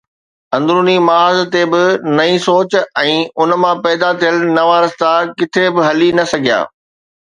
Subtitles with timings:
[0.57, 1.83] اندروني محاذ تي به
[2.19, 2.71] نئين سوچ
[3.03, 3.13] ۽
[3.45, 6.59] ان مان پيدا ٿيل نوان رستا ڪٿي به هلي نه سگهيا.